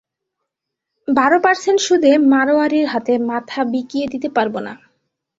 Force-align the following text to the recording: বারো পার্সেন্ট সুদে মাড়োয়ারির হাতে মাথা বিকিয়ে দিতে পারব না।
বারো 1.07 1.37
পার্সেন্ট 1.43 1.79
সুদে 1.81 2.11
মাড়োয়ারির 2.31 2.85
হাতে 2.87 3.13
মাথা 3.29 3.59
বিকিয়ে 3.71 4.07
দিতে 4.07 4.27
পারব 4.35 4.55
না। 4.59 4.73